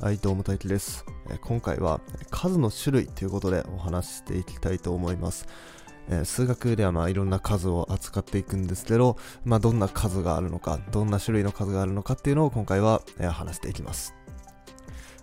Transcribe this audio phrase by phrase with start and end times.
[0.00, 1.04] はい、どうも大輝です。
[1.40, 2.00] 今回は
[2.30, 5.48] 数の種類ということでお話ししていきたいと思います。
[6.22, 13.02] 数学ではまあいろんな数を扱っていくんですけど、まあ、どんな数があるのか、どんな種類の数があるのかっていうのを今回は
[13.32, 14.14] 話していきます。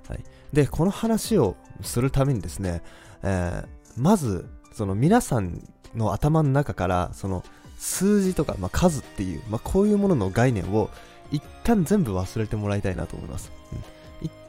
[0.10, 2.84] はい、で、この話をするためにですね、
[3.24, 5.66] えー、まずその皆さん
[5.96, 7.46] の頭の中からその
[7.78, 10.90] 数字とか、まあ、数っていう、まあ、こういうものの概念を
[11.32, 13.54] 一旦全部忘れてもらいたいなと思います。
[13.72, 13.80] うん、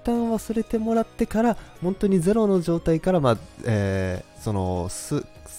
[0.06, 4.88] 旦忘れてもらってから、本当にゼロの状態から、まあ、えー、その、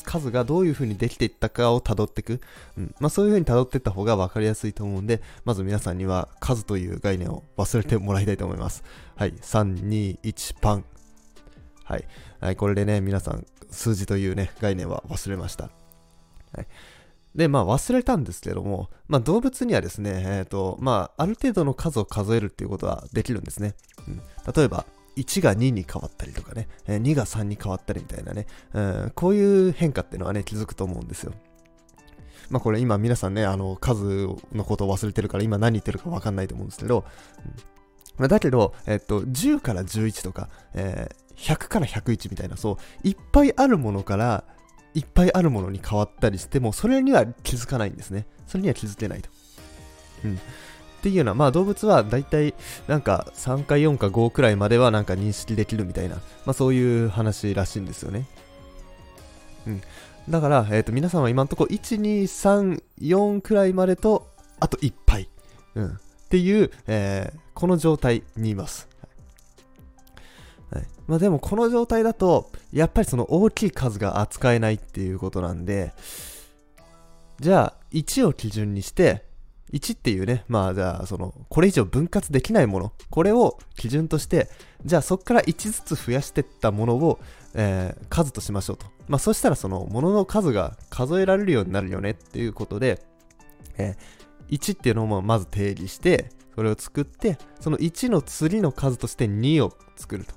[0.03, 2.39] 数がどういう風にできていったかを辿っていく。
[2.77, 2.95] うん。
[2.99, 8.83] まあ、そういう風に辿っていった方が分かりやすいと思うんで、まず皆さんには数という概念を忘れてもらいたいと思います。
[9.15, 9.33] はい。
[9.33, 10.85] 3、2、1、パン。
[11.83, 12.05] はい。
[12.39, 15.69] はい、これでね、皆さん、数字というね、概念は忘れました。
[16.53, 16.67] はい。
[17.37, 23.75] で、まあ忘れたんですけども、まあ動物にはですね、えっ、ー、と、まあある程度の数を数えるっていうことはできるんですね。
[24.07, 24.21] うん、
[24.53, 31.33] 例えば、1が2に変わったりとかね、2が3に変わったりみたいなね、うん、こういう変化っていうのはね、気づくと思うんですよ。
[32.49, 37.05] まあこれ今皆さんね、あの数のことを忘れてるから今何言ってるかわかんないと思うんですけど、
[38.17, 44.43] うん、だけど、えっと、10から11とか、えー、100から101みたいな、そう、いっぱいあるものから、
[44.97, 48.25] いっぱいあるものに変わったりしても、それには気づかないんですね。
[48.47, 49.29] それには気づけないと。
[50.25, 50.35] うん。
[50.35, 50.37] っ
[51.03, 52.55] ていうような、まあ動物は大体
[52.87, 58.25] なんか3か4か5くらいまではなんか認識できるみたいな、まあそういう話らしいんですよね。
[59.67, 59.81] うん。
[60.27, 64.27] だから、えっ、ー、と皆さんは今のところ1、2、3、4くらいまでと、
[64.59, 65.29] あといっぱい。
[65.75, 65.87] うん。
[65.89, 65.91] っ
[66.29, 68.89] ていう、えー、この状態にいます。
[70.71, 75.93] はいまあ、でもこの状態だと、やっぱりその大きい数が扱えないっていうことなんで、
[77.39, 79.23] じゃあ1を基準にして、
[79.73, 84.49] 1っていうね、まあじゃあその、これ以上分割できないもの、これを基準として、
[84.85, 87.19] じゃあそこから1ずつ増やしてったものを、
[87.53, 88.85] えー、数としましょうと。
[89.07, 93.01] まあそしたらそのものの数が数えられるようになるよねっていうことで、
[93.77, 100.36] えー、1っていうのをまず定義して、それを作って、その1の次の数として2を作ると。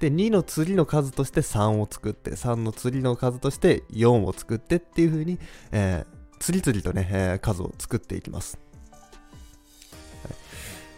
[0.00, 5.38] で、2の次の数として3を作って、3の次の数として4を作ってっていう風に、
[5.72, 8.58] えー、次々とね、えー、数を作っていきます。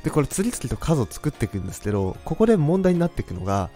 [0.04, 3.70] で、これ次々と数を作っていくんですけど、ここで問題になっていくのが、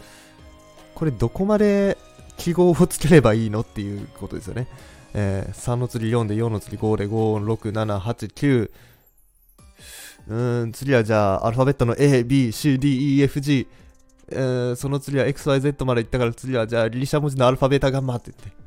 [0.94, 1.98] これどこまで
[2.36, 4.66] 記号をつければいいのっていうことですよね。
[5.14, 8.70] えー、3の次4で4の次5で5、6、7、8、9、
[10.28, 13.66] うん、次はじゃあ、アルファベットの A、B、C、D、E、F、G、
[14.28, 18.66] えー、その次は XYZ まで行ったから次はじゃあギリシャ文字のアルファベータ頑張って言って。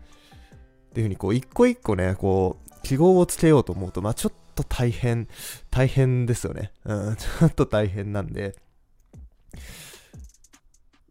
[0.89, 5.27] っていうふうにこう一個一個ね、こう記号をつけようと思うと、まあちょっと大変、
[5.69, 6.71] 大変ですよね。
[6.85, 8.55] うん、 ちょっと大変なんで。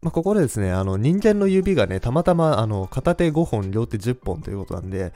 [0.01, 5.13] まあ、ここでですね、あの人間の指がね、たまたまあの片手5本、両手10本ということなんで、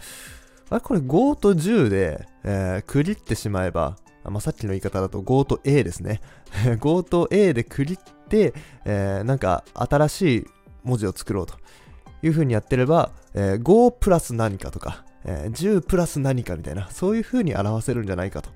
[0.71, 6.21] あれこれ5と10で、えー、区切ってしまえば、まあ、さっきの言い方だと5と A ですね。
[6.81, 7.99] 5と A で区切っ
[8.33, 8.55] て、
[8.87, 10.47] えー、なんか新しい
[10.85, 11.55] 文字を作ろうと
[12.23, 18.51] いう風にやってれば、えー、5プラス何かとか、えー、10プラス何かみたいな、そういう風に表せるんじゃないかと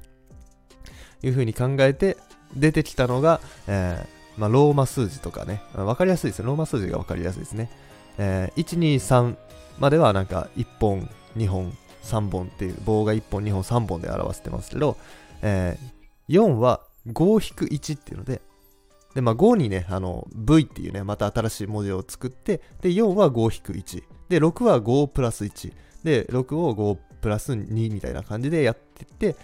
[1.22, 2.16] いう風に考えて
[2.54, 6.42] 出てきたのが、えー、まあ、ローマ数字とかね、わかりやすいです。
[6.42, 7.70] ローマ数字がわかりやすいですね。
[8.18, 9.36] えー、1、2、3
[9.78, 11.72] まではなんか1本、2本、
[12.02, 14.96] 3本っていう棒が1本、2本、3本で表してますけど、
[15.42, 18.40] えー、4は5-1っていうので、
[19.16, 24.02] で、まあ、5にね、あの、V っていうね、また新しい文字を作って、で、4は5-1。
[24.28, 25.72] で、6は5プラス1。
[26.04, 29.34] で、6を5プラス2みたいな感じでやってって、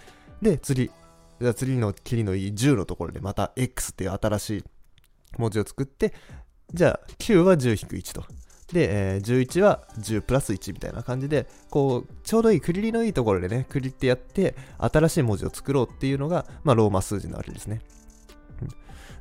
[0.43, 0.91] で、次、
[1.41, 4.63] じゃ次の切りのいい10のところでまた X っていう新しい
[5.39, 6.13] 文字を作って、
[6.71, 8.23] じゃあ9は10-1と。
[8.71, 17.81] で、えー、11は10プラス1みたいな感じで、こう、ちょうどいい区切りのいいところでね、区切ってやって、新しい文字を作ろうっていうのが、まあ、ローマ数字なわけですね。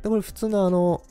[0.03, 1.03] で、これ普通のあの、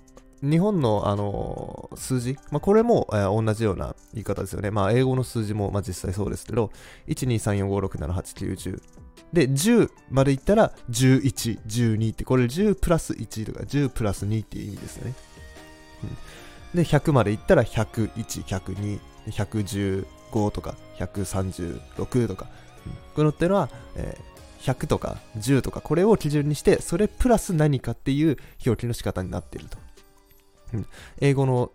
[0.41, 4.71] 日本のあの数字、まあ、これも、えー、同じような言い方ですよね。
[4.71, 6.71] まあ、英語の数字も、まあ、実際そうですけど、
[7.07, 8.81] 1、2、3、4、5、6、7、8、9、10。
[9.33, 15.13] で、10までいったら、11、12って、これ10プラス1とか、10プラス2っていう意味ですよね。
[16.73, 22.49] で、100までいったら101、102、115とか、136とか、こ
[23.17, 24.30] ういうのっていうのは、えー、
[24.61, 29.77] 100とか10とか、これを基準にして、それプラス何かっていう表記の仕方になっていると。
[30.73, 30.85] うん、
[31.19, 31.71] 英語の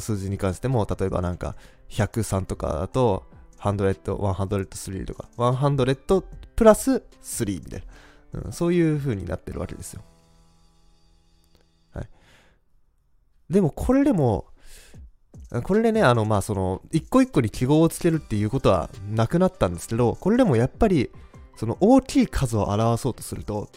[0.00, 1.54] 数字に関しても、例えばなんか、
[1.90, 3.24] 103とかだと、
[3.60, 6.24] 100、103とか、100
[6.56, 7.82] プラス3みたい
[8.32, 10.02] な、うん、そういう風になってるわけですよ。
[11.92, 12.08] はい
[13.48, 14.46] でもこれでも、
[15.62, 21.10] これでね、あの、まあ、その、一個一個に記号をつけるっていうことはなくなったんですけど、これでもやっぱり、
[21.56, 23.68] その大きい数を表そうとすると、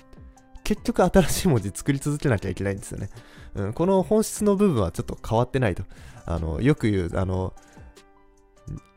[0.64, 3.10] 結局新しい文字作り続けなきゃいけないんですよね。
[3.56, 5.84] うん、この本質の部分はちょっと変わってないと。
[6.26, 7.54] あの、よく言う、あの、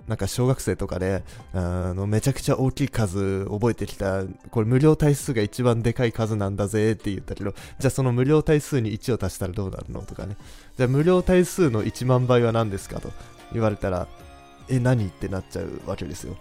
[0.07, 1.23] なんか小学生とかで、
[1.55, 10.37] あのめちゃくちゃ大きい数覚えてきた、これ無料対数が一番でかい数なんだぜって言ったけど、じゃあその無料対数に1を足したらどうなるのとかね。
[10.77, 13.11] じゃあ無料対数の1万倍は何ですかと
[13.53, 14.09] 言われたら、
[14.69, 16.37] え、何ってなっちゃうわけですよ。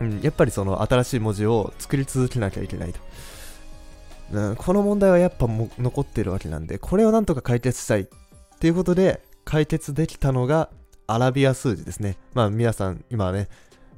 [0.00, 3.00] うん、やっぱりその新しい文字を作り続けなきゃいけないと。
[4.32, 8.06] うん、この問題はやっぱも残ってるわけなんで、これをなんとか解決したいっ
[8.58, 10.70] ていうことで解決できたのが
[11.06, 12.16] アラビア数字ですね。
[12.32, 13.48] まあ皆さん今ね、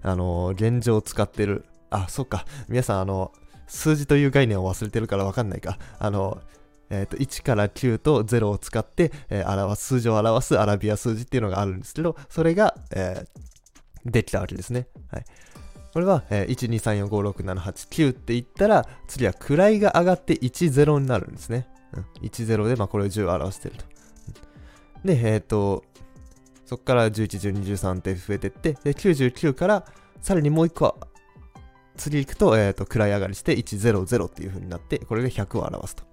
[0.03, 3.33] あのー、現状使ってる、あ、そっか、皆さんあの、
[3.67, 5.79] 数字という概念を忘れてるからわかんないか。
[5.99, 6.41] あの、
[6.91, 14.87] えっ、ー、と、1から9と0を使って、えー、表す、数字を表すアラビア数字っていうのがあるんですけど、それが、えー、できたわけですね。
[15.11, 15.25] はい。
[15.97, 21.67] これは、えー、1、2、3、4、5、6、7、8、9って言ったら、次は位が上がって1、0になるんですね。
[21.95, 23.87] うん、1、0で、まあ、これを10を表してると。
[25.07, 25.85] で、えっ、ー、と、
[26.67, 29.87] そこから11、12、13って増えてって、で、99から
[30.21, 30.97] さらにもう一個は
[31.97, 36.05] 次行くと、えっ、ー、と、位上がりして100っていう風になって、これが100を表すと。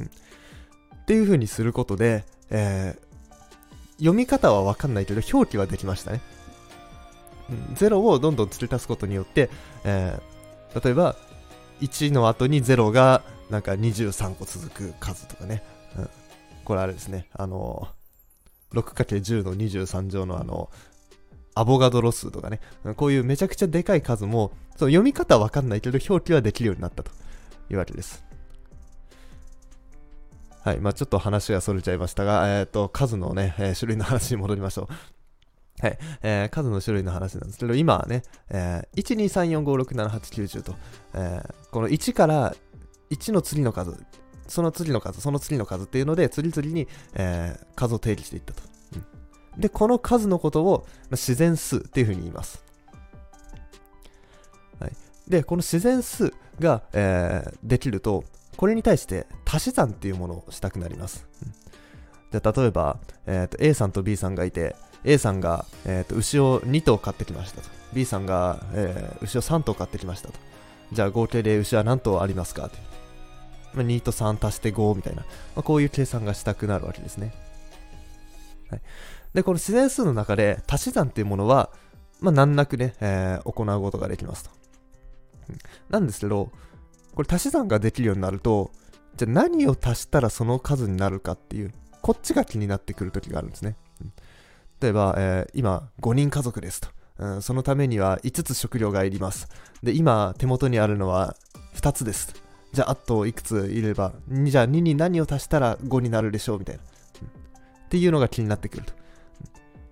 [0.00, 6.22] うん、っていう風にすることで、えー、読み方はわかんないけど、表記はできましたね。
[7.74, 9.50] 0をどんどん付け足すことによって、
[9.84, 11.16] えー、例えば、
[11.80, 15.62] 1の後に0がなんか23個続く数とかね。
[15.96, 16.10] うん、
[16.64, 17.28] これあれですね。
[17.34, 18.02] あのー
[18.72, 20.70] 6×10 の23乗のあの、
[21.54, 22.60] アボガドロ数とかね、
[22.96, 27.10] こういうめちゃくちゃでかい数も、その読み方はわかんないけど表記はできるようになったと
[27.70, 28.24] いうわけです。
[30.64, 30.78] はい。
[30.78, 34.94] まあちょっと話がそれちゃいましたが、えっ、ー、と、数のね、えー、種類の話に戻りましょう。
[35.82, 35.98] はい。
[36.22, 40.76] えー、数の種類の話なんですけど、今はね、えー、1、2、3、4、5、6、7、8、9、10と、
[41.14, 42.54] えー、この1から
[43.10, 43.96] 1の次の数、
[44.46, 48.62] その次の数、その次の数っていうので、次々に、えー、数を定義していったと、
[49.54, 49.60] うん。
[49.60, 52.64] で、この数のことを、まあ、自然数っていうふうに言います。
[54.78, 54.92] はい、
[55.26, 58.22] で、この自然数が、えー、できると、
[58.56, 61.26] これに対して足し算っていうものをしたくなります。
[61.42, 67.68] うん、で例えば、えーと、A さんと B さんがいて、A さんが、えーと、牛を2頭買ってきましたと。
[67.92, 70.34] B さんが、えー、牛を3頭買ってきましたと。
[70.92, 72.78] じゃあ合計で牛は何頭ありますかって。
[73.74, 77.34] まあ、2と3足して5みたいな、まあ、こういう計算がしたくなるわけですね。
[78.70, 78.80] はい、
[79.34, 81.70] で、この自然数の中で足し算っていうものは、
[82.20, 84.50] まあ、難なくね、えー、行うことができますと。
[85.90, 86.50] なんですけど、
[87.14, 88.70] これ足し算ができるようになると、
[89.16, 93.76] じゃあ何を足したらその数になるかっていう、こっちが気になってくる時があるんですね。
[94.82, 96.88] 例えば、えー、今5人家族ですと、
[97.18, 97.42] うん。
[97.42, 99.48] そのためには5つ食料がいります。
[99.82, 101.36] で、今手元にあるのは
[101.76, 102.34] 2つです。
[102.72, 106.58] じゃああといくついれば、じゃあ2に何を足したら5になるでしょう？
[106.58, 107.28] みたいな、うん。
[107.28, 108.92] っていうのが気になってくると。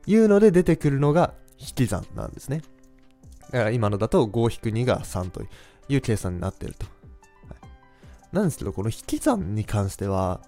[0.07, 2.63] いうので出てくるのが引き算なんですね。
[3.53, 5.43] だから今のだと5-2が3と
[5.89, 6.87] いう計算になっていると。
[7.49, 7.55] は
[8.33, 10.41] い、なんですけど、この引き算に関しては、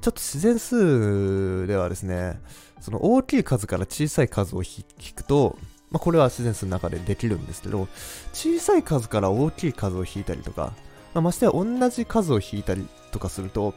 [0.00, 2.40] ちょっと自然数ではですね、
[2.80, 5.56] その大きい数から小さい数を引くと、
[5.90, 7.88] まあ、これは自然数の中でできるんですけど、
[8.32, 10.72] 小さい数から大きい数を引いたりとか、
[11.14, 13.74] まあ、ましてや同じ数を引いたりとかすると、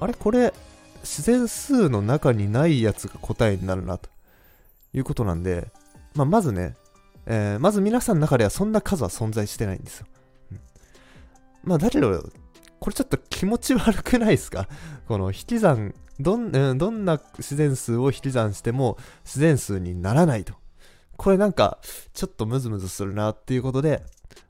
[0.00, 0.52] あれこれ、
[1.02, 4.08] 自然数の中にないやつが答えになるな、と
[4.94, 5.70] いうことなんで、
[6.14, 6.74] まあ、まずね、
[7.26, 10.06] えー、まず皆さんの中ではそんな数は存在してないんですよ。
[10.50, 10.60] うん、
[11.64, 12.24] まあ、だけど、
[12.82, 14.66] これちょっと気持ち悪くないですか？
[15.06, 20.54] この引き算、どん、どんな自然数を引き算しても自然数にならないと。
[21.16, 21.78] これなんか、
[22.12, 24.02] ちょっとムズムズするなっていうことで、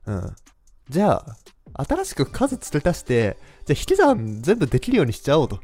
[0.07, 0.35] うん。
[0.89, 1.23] じゃ
[1.75, 3.37] あ、新しく数付け足して、
[3.67, 5.61] じゃあ引き算全部できるようにしちゃおうと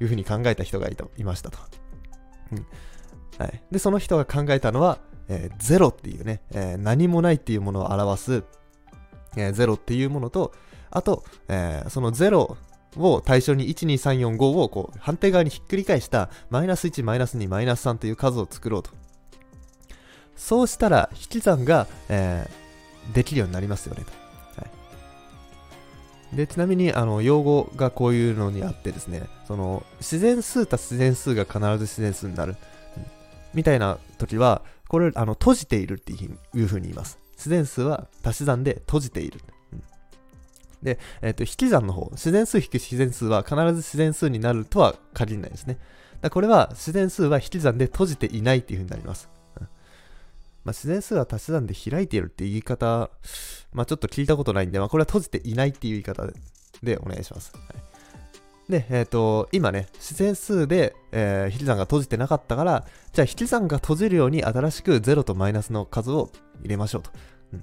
[0.00, 1.58] いうふうに考えた人がいたいましたと。
[2.50, 2.66] うん
[3.38, 4.98] はい、で、その人が考えたのは、
[5.28, 8.44] えー、ゼロっていうね、えー、何もないっていうものを表す、
[9.36, 10.52] えー、ゼロっていうものと、
[10.90, 12.56] あと、えー、そのゼロ
[12.96, 18.90] を対象に12345をこう反対側にひっくり返したマイナス1マイナス2マイナス3という数を作ろうと
[20.36, 24.28] そうしたら引き算が、えー、できるようになりますよねと
[26.32, 32.56] で、ちなみに、あの、用語がこういうのにあってですね、その、自然数た自然数が必ず自然数になる。
[32.96, 33.04] うん、
[33.54, 36.16] みたいな時は、これ、あの、閉じているってい
[36.62, 37.18] うふうに言います。
[37.36, 39.40] 自然数は足し算で閉じている。
[40.82, 45.78] で、えっ、と、引き算の方、自然数引く自然数は必ず自然数になるとは限らないですね。
[46.20, 49.28] だこれは自然数は引き算で閉じていないっていう風になります。
[50.64, 53.10] まあ、自然数は足し算で開いているっていう言い方、
[53.72, 56.30] まあ、ちょっと聞いたことないんで、まあ、これは閉じていないっていう言い方
[56.82, 57.52] でお願いします。
[57.54, 57.88] はい
[58.68, 66.30] で、えっ、ー、と、今ね、自然数で、えー、引き算が閉じてなかったから、じゃあ引き算が閉じるように新しく0とマイナスの数を
[66.60, 67.10] 入れましょうと。
[67.54, 67.62] うん。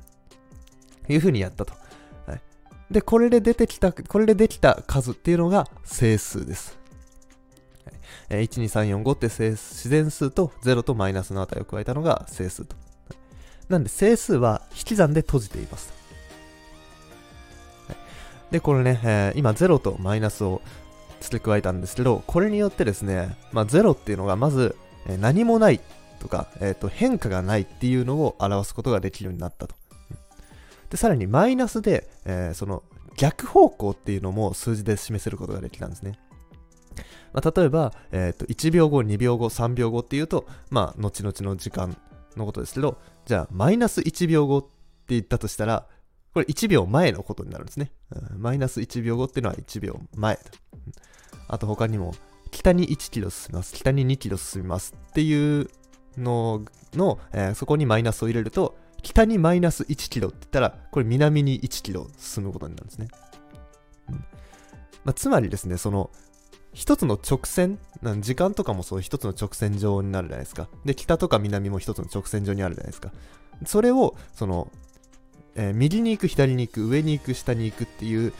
[1.13, 1.73] いうふうにやったと。
[2.91, 6.77] で、これで出てきた、これでできた数っていうのが整数です。
[8.29, 12.75] えー、12345って自然数と0とマイナスの値を加えたのが整数と。
[13.69, 15.93] なんで整数は引き算で閉じています。
[18.51, 20.61] で、これね、えー、今0とマイナスを
[21.19, 24.75] 付け加えたんですけど、これによってですね、まあ、0っていうのがまず、
[25.07, 25.79] え、何もない
[26.19, 29.75] とか、えーと、変化がないっていうのを表すことができるようになったと。
[30.95, 32.81] で、さらにマイナスで、えー、その
[33.17, 36.17] 逆方向っていうのも数字で示せることができたんですね。
[37.33, 41.97] まあ、例えば、えーと、1秒後、2秒後、3秒後っていうと、まあ、後々の時間
[42.37, 44.67] のことですけど、じゃあ、マイナス1秒後って
[45.09, 45.85] 言ったとしたら、
[46.33, 47.91] これ1秒前のことになるんですね。
[48.31, 50.39] うん、マイナス1秒後っていうのは1秒前。
[51.49, 52.15] あと他にも、
[52.51, 53.73] 北に1キロ進みます。
[53.73, 55.69] 北に2キロ進みますっていう
[56.17, 63.07] のの、えー、そこにマイナスを入れると、北にマイナス1キロって言ったら、これ南に1キロ進むことになるんですね。
[64.09, 66.09] うんまあ、つまりですね、その、
[66.73, 67.79] 一つの直線、
[68.19, 70.67] 時間とかもそう一つの直線上になるじゃないですか。
[70.83, 73.11] で、北とか南も一つの直線上にあるじゃないですか。
[73.65, 74.71] それを、その、
[75.53, 78.33] えー、右に行く、左に行く、上に行く、下に行くっていう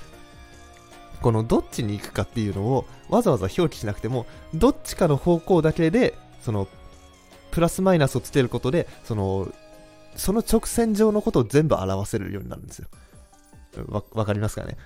[1.22, 6.68] このどっちに行くかっていうのをわざわざ表記しなくてもどっちかの方向だけでその
[7.52, 9.48] プラスマイナスをつけることでその
[10.16, 12.88] その直線上のことを全部表せるようになるんですよ
[13.90, 14.78] わかりますかね？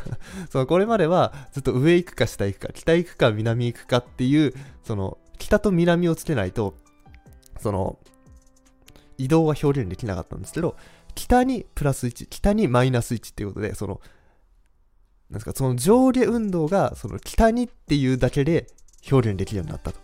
[0.48, 4.54] そのこれまではずっと上行くか下行くか北行くか南行くかっていう
[4.84, 6.74] その北と南をつけないと
[7.60, 7.98] その
[9.18, 10.76] 移動は表現できなかったんですけど
[11.14, 14.00] 北にプラス1北にマイナス1っていうことでその
[15.30, 18.66] なんですか、その上下運動が、その北にっていうだけで
[19.10, 20.00] 表現できるようになったと。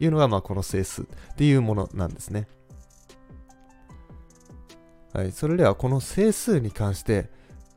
[0.00, 1.06] いうのが、まあ、この整数っ
[1.36, 2.48] ていうものなんですね。
[5.12, 7.28] はい、それではこの整数に関して、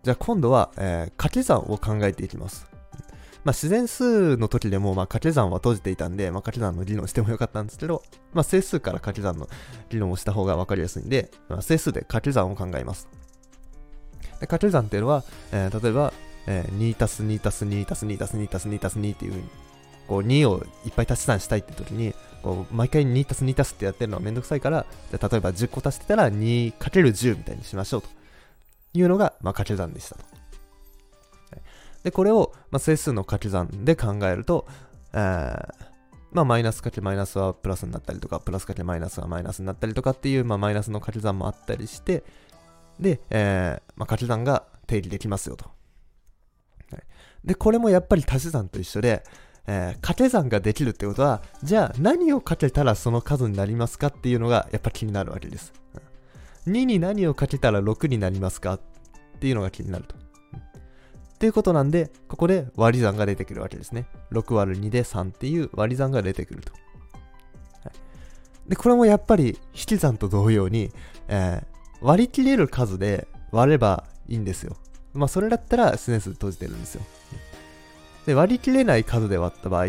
[0.03, 2.67] じゃあ今度は、えー、掛け算を考えていきます。
[3.43, 9.49] まあ、自然数の時でも、まあ、掛け算は閉じていたんで、まあ、掛け算の理論してもよかったんですけど、まあ、整数から掛け算の
[9.89, 13.07] 理論をした方が分かりやすいんで、まあ、整数で掛け算を考えます。
[14.39, 16.13] 掛け算っていうのは、えー、例えば、
[16.47, 19.49] えー、2たす2たす2たす2たす2たす2たす2っていう風に、
[20.07, 28.09] こう2をいっぱい足し算したいって時に、こう毎回2たす2たすってやってるのはめんどくさいから、じゃ例えば10個足してたら 2×10 みたいにしましょうと
[28.93, 30.23] いうのが、まあ、掛け算でしたと。
[32.03, 34.67] で、これを、まあ、整数の掛け算で考えると、
[35.13, 35.73] えー、
[36.33, 42.23] まあ、マイナスかけマイナスはプラスになったりとか、プラスかけマイナスはマイナスになったりとかっていう、まあ、マイナスの掛け算もあったりして、
[42.99, 45.71] で、えー、まあ、掛け算が定義できますよと。
[47.45, 49.23] で、これもやっぱり足し算と一緒で、
[49.65, 55.73] えー、掛け算ができるってことは、じゃあ何をかけたらその数になりますかっていうのがやっぱ気になるわけです。
[56.67, 58.79] 2に何をかけたら6になりますかっ
[59.39, 60.15] ていうのが気になると。
[60.15, 64.05] っていうことなんで、ここで割り算が出てくるわけですね。
[64.31, 66.71] 6割る2で3っていう割り算が出てくると。
[68.67, 70.91] で、これもやっぱり引き算と同様に、
[71.27, 71.65] えー、
[72.01, 74.77] 割り切れる数で割ればいいんですよ。
[75.13, 77.01] まあ、それだったら自然数閉じてるんですよ。
[78.25, 79.87] で、割り切れない数で割った場合、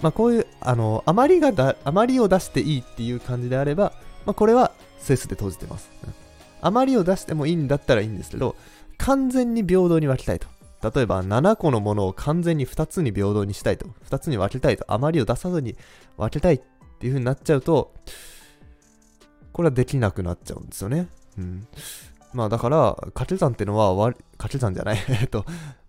[0.00, 3.92] まあ、こういう、あの、余りがだ、余りを出していいっていう感じであれば、
[4.24, 5.90] まあ、これは整数で閉じてます。
[6.62, 8.56] 余りを出してもいいんだったらいいんですけど、
[8.98, 10.46] 完全に平等に分けたいと。
[10.82, 13.86] 例えば7個のものを完全に2つに平等にしたいと。
[14.08, 14.84] 2つに分けたいと。
[14.88, 15.76] 余りを出さずに
[16.16, 16.60] 分けたいっ
[16.98, 17.92] ていう風になっちゃうと、
[19.52, 21.08] これはできなくなっちゃうんですよね。
[21.38, 21.66] うん。
[22.32, 25.44] まあだから、掛け算ってのは、掛け算じゃない えっと、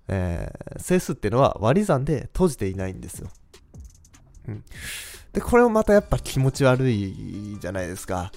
[0.08, 3.29] えー、整数っていうのは割り算で閉じていないんですよ。
[4.48, 4.63] うん。
[5.34, 8.31] で、これもまたやっぱ気持ち悪いじゃないですか。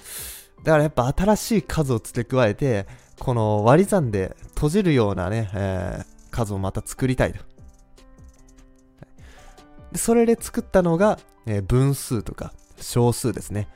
[0.63, 2.87] だからやっぱ新しい数を付け加えて、
[3.19, 7.39] この割り算で閉じるようなね、えー、数をまた作りたいと。
[9.91, 13.67] でそれで作ったのが、えー、分数とか小数ですね。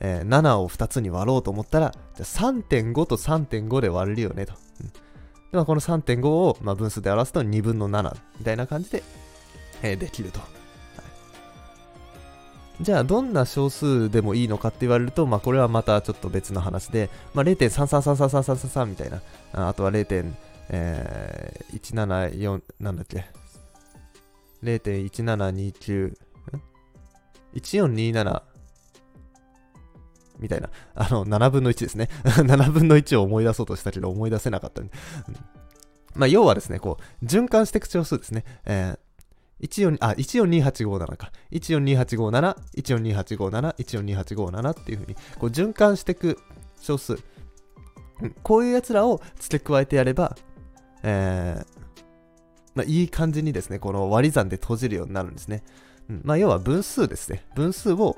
[0.00, 4.54] えー、7を2つに割ろうと思ったら、じゃ3.5と3.5で割れるよねと。
[4.80, 4.92] うん、
[5.52, 9.02] でまあ、この3.5を、まあ、分数で表すと2分の7みたいな感じで、
[9.82, 10.40] えー、できると。
[12.80, 19.20] じゃあ、どんな小数でもいいのかって言われると、まあ、これはまたちょっと別の話で、まあ、0.333333みたいな、
[19.52, 20.32] あとは0.3
[20.70, 23.26] えー、174、なんだっけ、
[24.62, 26.16] 0.1729、
[27.54, 28.42] 1427
[30.42, 30.68] みたいな。
[30.94, 32.08] あの、7分の1ですね。
[32.24, 34.90] 7分の1を思い出そうとしたけど思い出せなかった、うん、
[36.14, 38.44] まあ、要はですね、こう、循環していく調数ですね。
[38.66, 41.32] えー、14あ、142857か。
[41.52, 46.38] 142857、142857、142857っていう風に、こう循環していく
[46.80, 47.16] 小数。
[48.42, 50.36] こういうやつらを付け加えてやれば、
[51.02, 51.82] えー、
[52.74, 55.62] まあ、いい感じにですね、この割り算で閉じるようになるんですね。
[56.08, 57.44] うん、まあ、要は分数ですね。
[57.54, 58.16] 分数を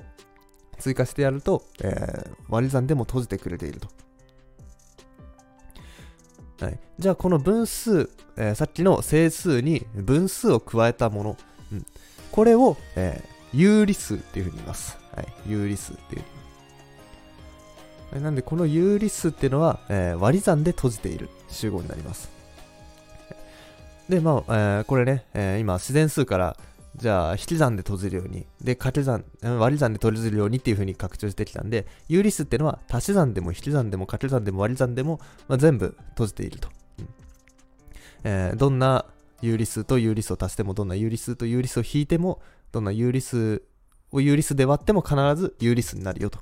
[0.79, 3.89] 追加してやると、えー、割り算でも閉じてくれていると。
[6.65, 11.37] はい、じゃあこの分数、えー、さっきの整数に分数を加えたもの、
[11.73, 11.87] うん、
[12.31, 14.97] これを、えー、有理数っていうふうに言います。
[15.15, 16.25] はい、有理数っていう。
[18.21, 22.31] なんでこの有理数っていうのは、えー、割り算で閉じている集合になります。
[24.09, 26.57] で、まあ、えー、これね、えー、今自然数から
[26.97, 29.25] じゃあ、引き算で閉じるように、で、掛け算、
[29.59, 36.69] 割り算で閉じるようにっていう風に拡張してきたんで、有理数っていうのは足し算でも引き算でも掛け算でも割り算でも、まあ、全部閉じていると。
[36.99, 37.09] うん
[38.25, 39.07] えー、どんな
[39.43, 43.63] 有理数と有理数を足しても、どんな有理数と有理数を引いても、どんな有理数
[44.13, 46.39] を有理数で割っても必ず有理数になるよと。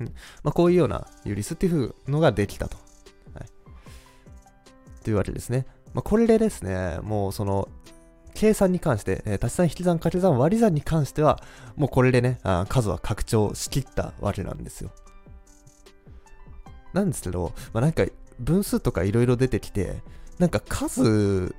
[0.00, 0.06] うん
[0.42, 2.78] まあ、こういうような有理数っていうのができたと。
[3.34, 3.44] はい、
[5.04, 5.66] というわけですね。
[5.92, 7.68] まあ、これでですね、もうその
[8.34, 11.42] 計算に関して、えー、足し算、引き算、掛け算、割り算に関しては、
[11.76, 14.90] もうこれでね、あ数は拡張しきったわけなんですよ。
[16.92, 18.04] なんですけど、まあ、なんか
[18.38, 20.02] 分数とかいろいろ出てきて、
[20.38, 21.54] なんか数、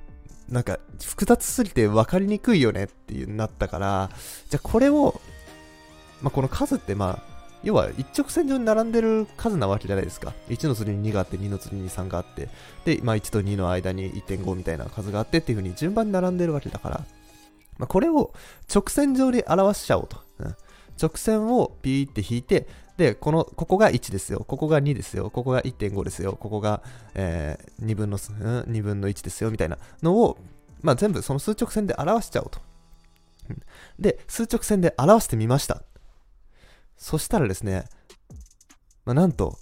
[0.48, 4.10] なんか複雑すぎて分かりにくいよねっていうなったから、
[4.50, 5.20] じゃあこれを、
[6.20, 7.31] まあ、この数ってまあ、
[7.62, 10.32] 要は一直線上に並んでる数なわけじゃないですか。
[10.48, 12.48] 1の次に2があって、2の次に3があって、
[12.84, 17.04] で、まあ1と2の間に1.5みたいな数があってっていう風に順番に並んでるわけだから、
[17.78, 18.32] まあ、これを
[18.72, 20.18] 直線上で表しちゃおうと。
[20.38, 20.56] うん、
[21.00, 24.44] 直線をピーって引いて、で、この、ここが1ですよ。
[24.46, 25.30] ここが2ですよ。
[25.30, 26.36] ここが1.5ですよ。
[26.38, 26.82] ここが、
[27.14, 29.50] えー、2分の、うん、2分の1ですよ。
[29.50, 30.38] みたいなのを、
[30.82, 32.60] まあ、全部その数直線で表しちゃおうと。
[33.98, 35.82] で、数直線で表してみました。
[37.02, 37.84] そしたらですね、
[39.04, 39.58] まあ、なんと、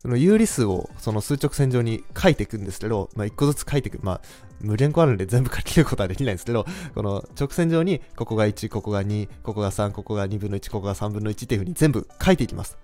[0.00, 4.00] その有理数をその数直線上に書いていくんですけど、まあ、1個ずつ書いていく。
[4.02, 4.20] まあ、
[4.60, 12.76] 無限個あるんで全部書き切ることはできないんですけど、この直線上に、ここが1、ここが2、ここが3、ここが2分の1、ここが3分の1っていう風に全部書いていきます。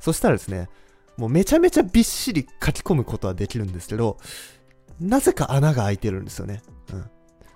[0.00, 0.68] そしたらですね、
[1.16, 4.18] もうめちゃめちゃびっしり書き込むことはできるんですけど、
[5.00, 6.60] なぜか穴が開いてるんですよね。
[6.92, 7.10] うん。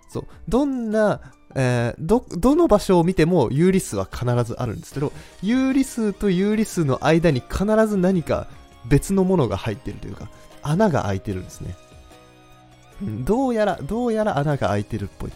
[0.09, 0.27] そう。
[0.49, 1.21] どんな
[1.55, 5.13] えー、ど、どの場所を見ても有理数は必ずあるんですけど、
[5.43, 8.49] 有理数と有理数の間に必ず何か
[8.87, 10.29] 別のものが入ってるというか、
[10.63, 11.77] 穴が開いてるんですね。
[13.25, 15.33] どうやら、どうやら穴が開いてるっぽい。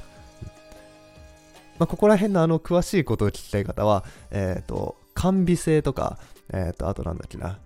[1.78, 6.18] まあ、ここら辺のあの詳しいことを聞きたい方は、えっ、ー、と、完備性とか、
[6.52, 7.58] えっ、ー、と、あとなんだっけな、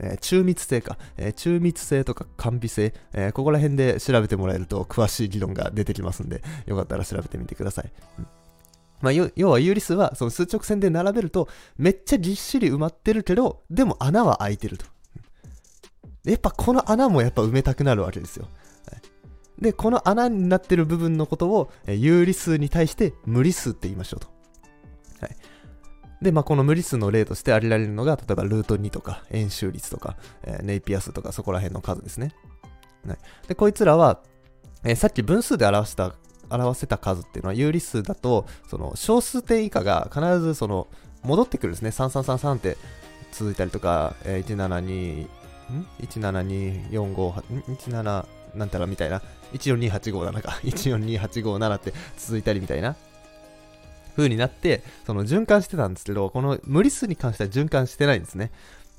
[0.00, 7.92] えー、中密性か、えー、中密性とか完備性、えー、ここら辺で調べてもらえると詳しい議論が出てきますんで、よかったら調べてみてください。
[8.18, 8.26] うん
[9.00, 14.86] まあ、要は有理数はその数直線で並べるとめっちゃぎっしり埋まってるけど、でも穴は開いてると。
[16.24, 18.48] やっぱこの穴もやっぱ埋めたくなるわけですよ。
[19.58, 24.28] で、この穴になってる部分のことを、え有理数に対して無理数って言いましょうと。
[25.20, 25.36] はい。
[26.24, 32.32] で、まあ、この無理数の例として挙げられるのが、例えばルート2とか、円周率とか、えー、ネイピア数とか、そこら辺の数ですね。
[33.06, 34.20] はい、で、こいつらは、
[34.84, 36.14] えー、さっき分数で表した、
[36.48, 40.88] 表せた数っていうのは、有理数だと、その小数点以下が必ずその
[41.22, 41.90] 戻ってくるんですね。
[41.90, 42.78] 3333って
[43.32, 45.28] 続いたりとか、えー、172、ん
[46.00, 49.20] ？172458、17なんたらみたいな、
[49.52, 52.96] 142857か、 142857って続いたりみたいな。
[54.16, 58.50] 風になって、その循環してたんですけど、この無理数に関しては循環してないんですね。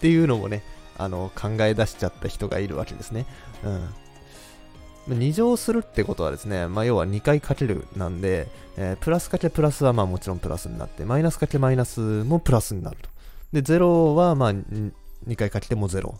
[0.00, 0.62] ていうのもね、
[0.98, 3.26] あの、考え出しちゃった人がいるわけですね。
[3.64, 5.18] うん。
[5.18, 13.10] 2乗するってことはですね、まあ、要は2回かけるなんで、えー、プラスかけプラスはまあもちろんプラスになって、マイナスかけマイナスもプラスになると。
[13.52, 14.92] で、0はまあ2
[15.36, 16.14] 回かけても0。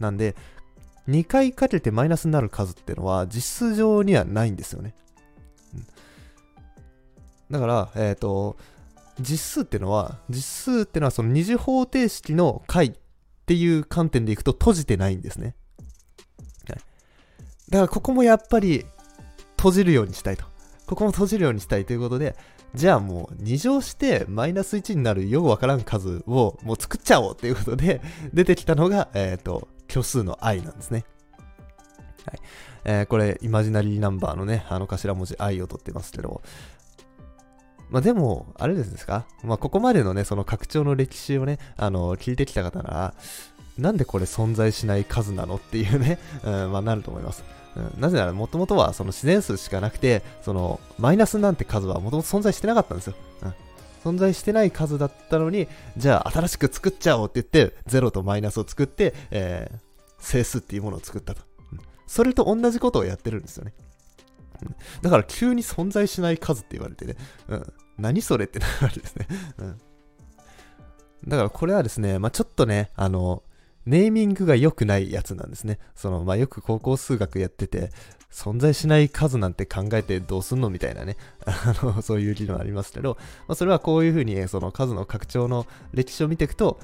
[0.00, 0.34] なんで、
[1.08, 4.94] 2回かけてマイナスになる数っていうのは実数上にはないんですよね。
[7.50, 8.56] だから、えっ、ー、と、
[9.20, 12.92] 実数っていうのは、実数っていうのはその二次方程式の解っ
[13.46, 15.54] ていう観点でいくと閉じてないんですね。
[16.68, 16.78] はい
[17.70, 18.84] だからここもやっぱり
[19.56, 20.44] 閉じるようにしたいと。
[20.86, 22.36] ここも閉じるようにしたいということで、
[22.74, 28.02] じゃあもう2乗してマイナス1になるよくわからん数をもう作っちゃおうということで
[28.34, 31.04] 出てきたのが、えっ、ー、と、虚数の i なんですね。
[32.26, 32.40] はい。
[32.84, 36.42] えー、これ、イマジナリーナンバーのね、あの頭文字 i を取ってますけど、
[37.90, 39.26] まあでも、あれですか？
[39.42, 43.14] まあここまでのね、その拡張の歴史をね、あの、聞いてきた方なら、
[43.78, 47.44] なんでこれ存在しない数なのっていうね、 うん、まあなると思います。
[47.76, 53.14] うん、なぜなら、もともとはその自然数しかなくて、その、マイナスなんて数はもともと存在してなかったんですよ。
[53.42, 53.54] うん。
[54.04, 55.66] 存在してない数だったのに、
[55.96, 59.78] じゃあ新しく作っちゃおうって言って、0とマイナスを作って、えー、
[60.18, 61.42] 整数っていうものを作ったと。
[61.72, 63.72] うん、それと同じことをやってるんですよね。
[65.02, 67.16] だから急に存在しない数って言われてね、
[67.48, 69.26] うん、何それってなるわけですね。
[69.58, 69.80] うん、
[71.28, 73.42] だからこれはですね、まあ、ちょっとね、あの、
[73.86, 75.78] ネーミングが良くないやつなんですね。
[75.94, 77.90] その、まあ、よく高校数学やってて、
[78.30, 86.80] 存在しない数なんて考えてどうすんのみたいなね、 あの、そういう理論ありますけど、まあ、それはこういうふうに、その数の拡張の歴史を見ていくと、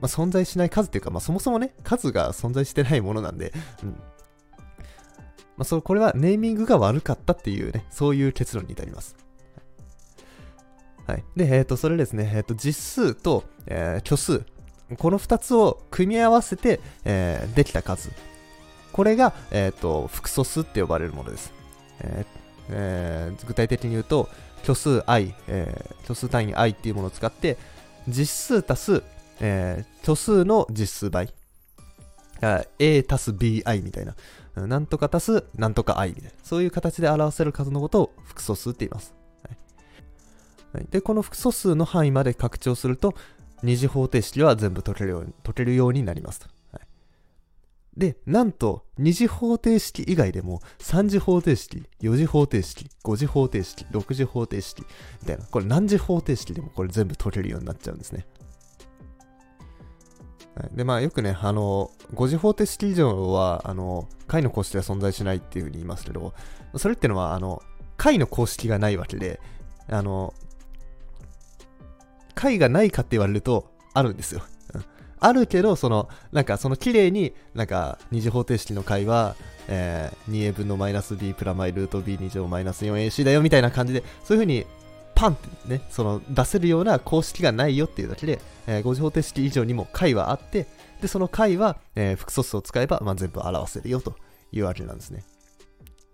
[0.00, 3.52] まあ、存在しない数っていうか、まあ、そもそもね、数が存在してないものなんで、
[3.82, 3.96] うん。
[5.56, 9.16] まあ、そこれはネーミングが悪かったっていうね、そういう結論に至ります。
[11.06, 11.24] はい。
[11.36, 14.44] で、えっ、ー、と、それですね、えっ、ー、と、実数と、えー、虚数。
[14.98, 18.10] この2つを組み合わせて、えー、できた数。
[18.92, 21.52] これが、えっ、ー、と、複素数って呼ばれるものです。
[22.00, 24.28] えーえー、具体的に言うと、
[24.62, 27.58] 虚数 i、えー、虚数単位 i っていうものを使って、
[28.08, 29.02] 実数足す、
[29.40, 31.32] えー、虚数の実数倍。
[32.78, 34.14] a 足す bi みたいな。
[34.54, 36.30] なんとか足すなんとか i みたいな。
[36.42, 39.14] そういう形で表せる数のことを複素数って言います。
[40.72, 43.14] はい、で、この複素数の範囲まで拡張すると、
[43.62, 46.40] 二次方程式は全部解けるように解けるようになります。
[46.72, 46.82] はい、
[47.96, 54.84] で、なんと、二次方程式以外でも、三次方程式、四次方程式、五次方程式、六次方程式、
[55.20, 58.26] みたいな、これ何次方程式でもこれ全部解けるようになっちゃうんですね。
[60.72, 66.34] で、まあよくね、あの、5次方程式以上は、あの、解の公式は存在しないっていうふうに言いますけど、
[66.76, 67.62] それってのは、あの、
[67.96, 69.40] 解の公式がないわけで、
[69.88, 70.34] あの、
[72.34, 74.42] 解がないかって言われると、あるんですよ。
[75.20, 79.36] あるけど、その、なんか、その綺麗に、なんか、二次方程式の解は、
[79.68, 84.66] えー、2a 分のマイナス b プラマイルート b2 乗マイナス 4ac だよみたいな感じで、そういう風に、
[85.22, 90.66] パンってね、その、出せるような公式がないよっていうだけで、えー、5次方程式以上にも解はあって、
[91.00, 94.16] で、その解は、えー、複素数を使えば、まあ、全部表せるよと
[94.50, 95.22] いうわけなんですね。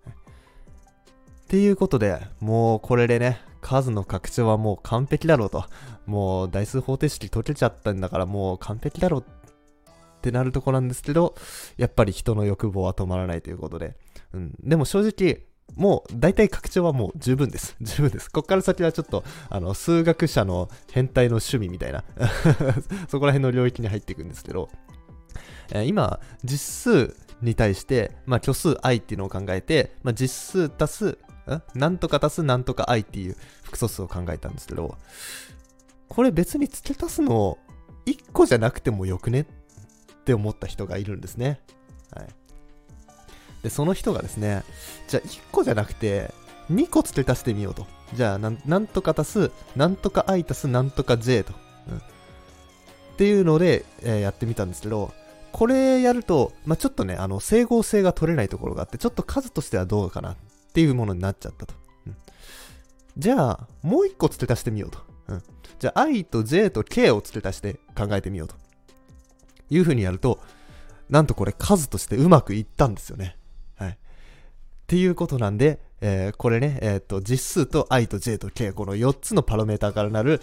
[0.05, 5.65] っていうことで、もうこれでね、数の拡張はもう完璧だろうと。
[6.05, 11.33] もう代数方程式解けちゃったんだからもう完璧だろうってなるとこなんですけど、
[11.77, 13.97] やっぱり人の欲望は止まらないということで。
[14.33, 14.53] うん。
[14.63, 17.75] でも正直、もう大体拡張はもう十分です。
[17.81, 18.29] 十分です。
[18.29, 22.03] こっから先はちょっと、あの、数学者の変態の趣味みたいな
[23.09, 24.69] そこら辺の領域に入っていくんですけど、
[25.71, 31.17] えー、今、実数に対して、まあ、虚数 i っていうのを考えて、まあ、実数足す
[31.73, 34.97] なんとか足すなんとか i っていう複素数を考えたんですけど、
[36.07, 37.57] これ別に付け足すの
[38.05, 39.41] 1個じゃなくてもよくね？
[39.41, 39.45] っ
[40.19, 41.59] って思った人がいるんですね。
[42.15, 42.27] はい。
[43.63, 44.63] で、その人がですね、
[45.07, 46.33] じゃあ1個じゃなくて、
[46.71, 47.87] 2個付け足してみようと。
[48.13, 51.53] じゃあなん、なんとか足す、なんとか i 足す、なんとか j と。
[51.89, 52.01] うん、っ
[53.17, 55.11] ていうので、えー、やってみたんですけど、
[55.51, 60.35] これやると、まあ、ちょっとね、あの、整合性が取れないところがあって、ちょっと数としてはどうかなっ
[60.73, 61.73] ていうものになっちゃったと。
[62.07, 62.15] うん、
[63.17, 64.99] じゃあ、もう1個付け足してみようと。
[65.27, 65.43] うん、
[65.79, 68.55] じゃあ、i と j と k を付け足して考えてみようと。
[69.71, 70.39] いう風にやると、
[71.09, 73.38] なんとこれ数としてうまくいったんですよね。
[74.89, 80.41] っていうことなんで、えー、これね、え、ー、と、実数と i と j と k、この4つのパラメーターからなる、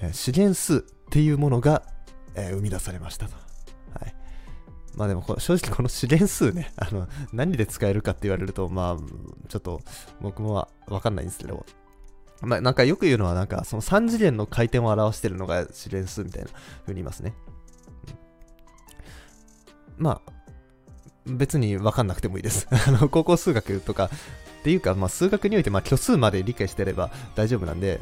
[0.00, 1.84] えー、資源数っていうものが、
[2.34, 3.36] え生み出されましたと。
[4.00, 4.14] はい。
[4.96, 9.82] まあでも、正直この資源数ね、 あの、何で使えるかって言われると、まあ、ちょっと
[10.20, 11.64] 僕もわかんないんですけど、
[12.40, 17.34] まあなんかよく言うのはなんか、その3次元の回転を表してるのが資源数みたいな風に言いますね。
[19.96, 20.32] まあ、
[21.26, 22.66] 別に分かんなくてもいいです。
[22.70, 24.10] あの、高校数学とか、
[24.60, 28.00] っていうか、まあ、数学において、まあ、虚数まで理解してれば大丈夫なんで、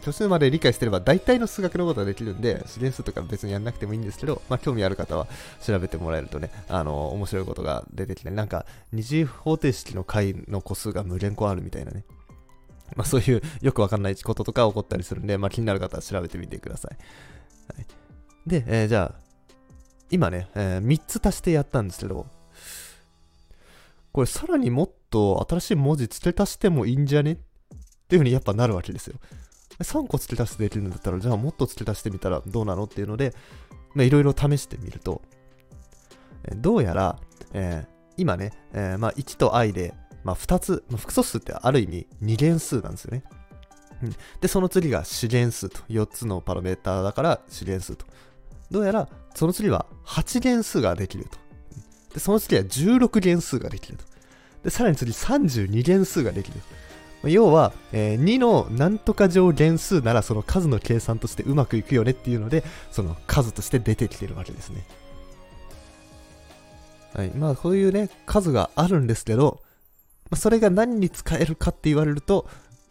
[0.00, 5.26] 虚数まで理解してれば大体の数学のことができるんで、自然数とか別にやんなくてもいいんですけど、まあ、興味ある方は
[5.60, 12.04] 調べてもらえるとね、あの、面白いことが出てきたり、なんか、二次方程式の解の個数が無限個あるみたいなね。
[12.96, 16.96] まあ、そういうよくわかんないこととか起こったりするんで、まあ、気になる方は調べてみてください。
[17.76, 17.86] はい、
[18.46, 19.27] で、えー、じゃあ、
[20.10, 22.26] 今ね、えー、3つ足してやったんですけど、
[24.12, 27.32] これさらにもっと新しい文字付け足してもいいんじゃね？
[27.32, 27.36] っ
[28.08, 29.16] ていう風にやっぱなるわけですよ。
[29.80, 33.34] 3個付け足してできるんだったら、じゃあもっと付け足してみたらどうなのっていうので、
[33.96, 35.22] いろいろ試してみると、
[36.56, 37.18] どうやら、
[37.52, 39.94] えー、今ね、えー、まあ、1と i で、
[40.24, 43.22] まあ、2つ、まあ、複素数ってある意味2元数なんですよね。
[44.02, 48.06] うん、で、その次が資源数と、4つのパラメーターだから資源数と。
[48.70, 51.38] どうやら、その次は8元数ができると。
[52.12, 54.04] で、その次は16元数ができると。
[54.64, 56.58] で、さらに次32元数ができる。
[57.22, 64.84] 要は、えー、2のなんとか乗元数ならその数の計算としてうまくいくよねっていうので、その数として出てきてるわけですね。
[67.14, 67.28] はい。
[67.28, 69.62] まあ、こういうね、数があるんですけど、
[70.30, 72.48] まあ、それが何に使えるかって言われると、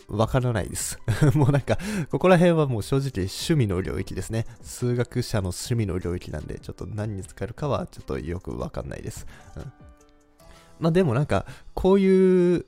[0.08, 1.00] わからないです。
[1.36, 1.78] もうなんか、
[2.10, 4.46] ここら辺はもう正直趣味の領域ですね。
[4.62, 9.28] 数学者の趣味の領域なんで、ちょっと何に使えるかはちょっとよくわかんないです。
[9.58, 9.64] うん、
[10.80, 12.66] まあでもなんか、こういう、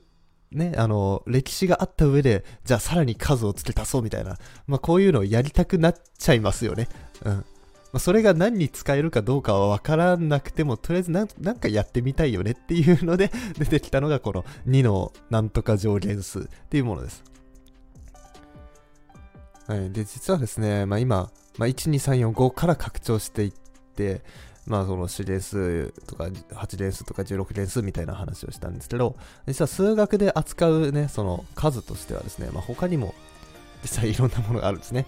[0.52, 6.88] ね、あの、歴史があった上で、じゃあさらに数を付け足そうみたいな、まあこういうのをやりたくなっちゃいますよね。
[7.24, 7.44] うん。
[7.92, 17.24] まあ、それが何に使えるかどうかはわからなくても、とりあえずなんかやってみたいよねっていうので出てきたのがこの2のなんとか上限数っていうものです。
[19.66, 23.52] はい、で実はですね、まあ、今、まあ、12345から拡張していっ
[23.94, 24.22] て、
[24.66, 33.14] まあ、その4連数とか8連数とか16連数みたいな話をしたんですけど、実は数学で扱うね、その数としてはですね、まあ、他にも
[33.82, 35.06] 実際いろんなものがあるんですね。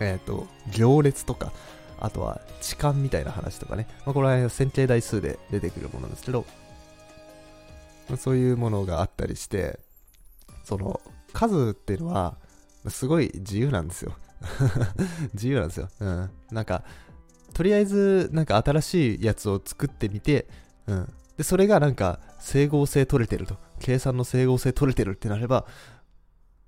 [0.00, 1.52] えっ、ー、と、行列とか、
[2.00, 6.44] あとは痴漢みたいな話とかね、まあ、これは線形代数で出てくるものなんですけど、
[8.08, 9.78] まあ、そういうものがあったりして、
[10.64, 11.00] その
[11.32, 12.36] 数っていうのは、
[12.88, 14.14] すごい自由なんですよ
[15.32, 15.88] 自由なんですよ。
[16.00, 16.30] うん。
[16.50, 16.84] なんか、
[17.54, 20.48] とりあえず、なんか新しいやつを作ってみて、
[20.86, 21.12] うん。
[21.36, 23.56] で、それがなんか、整合性取れてると。
[23.80, 25.66] 計算の整合性取れてるってなれば、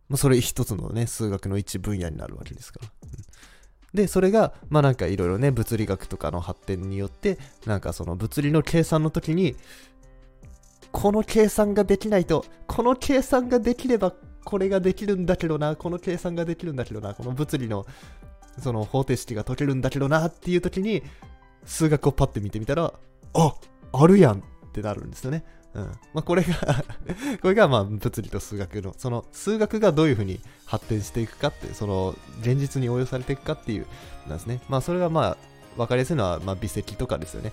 [0.08, 2.88] まあ、それ一つのね、数学の一分野になるわけですから。
[3.02, 3.10] うん、
[3.96, 9.56] で、それが、まあなんかいろいろね、物理学とかの発展によって、なんかその物理の計算の時に、
[10.92, 17.84] この計算ができないと、この計算ができればこれができるんだけどな、この計算ができるんだけどな、この物理の
[18.62, 21.02] その方程式が解けるんだけどなっていう時に、
[21.64, 22.92] 数学をパッて見てみたら、
[23.34, 23.54] あ
[23.92, 25.44] あるやんってなるんですよね。
[25.76, 25.82] うん。
[25.84, 26.84] まあ、これが
[27.42, 33.86] これがまあ物理と数学の、その数学がどういうふうに発展していくかって、その現実に応用されていくかっていう、
[34.26, 34.60] なんですね。
[34.68, 35.36] まあそれがまあ
[35.76, 37.52] 分かりやすいのはまあ微積とかですよね。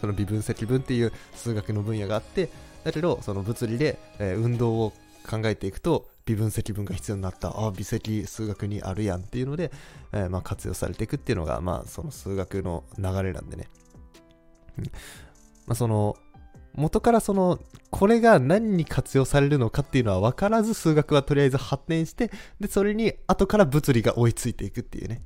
[0.00, 2.50] その微分積分っていう数学の分野があって、
[2.84, 4.92] だけどその物理で、え、運動を
[5.28, 9.72] 考えていくと微分積分が必要になったああ微積数学にあるやんっていうので、
[10.12, 13.68] えー、まあ、活用されていくっていうのが、まあ、その数学の流れなんでね、
[15.66, 16.16] まあ、その
[16.78, 17.58] 元からその
[17.90, 25.20] これが何に活用されるのかっていうのは分からず数学はとりあえず発展してでそれに後から物理が追いついていくっていうね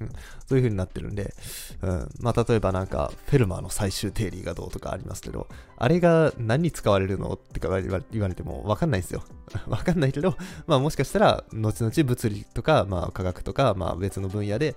[0.00, 0.08] うん、
[0.46, 1.34] そういう風になってるんで、
[1.82, 7.90] うん、まあ、例えばなんか、フェルマーの最終定理がどうとかありますけど、あれが何に使われるのってか言
[8.22, 9.22] われてもわかんないですよ。
[9.68, 14.76] わかんないけど、まあもしかしたら、後々物理とか、まあ科学とか、まあ別の分野で、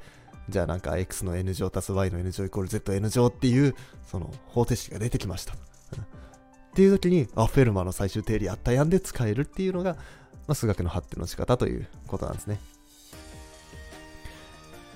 [0.50, 5.56] じゃあなんか x の n 乗足す y の n 乗イコール zn 乗っていうその方程式が出てきました。
[6.76, 12.60] っていう時に、あ、フェルマの最終定理あったやんで使えるっていうのが、まあ、数学の発展の仕方ということなんですね。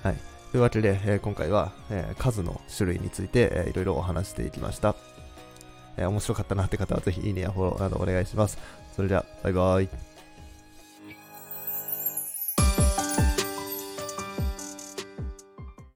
[0.02, 0.16] はい。
[0.52, 4.94] というわけで、えー、今回は、えー、数の種類について、えー、いろいろお話していきました。
[5.96, 8.58] えー、面白かったなって方はぜひいいねやフォローなどお願いします。
[8.94, 10.09] それでは、バイバイ。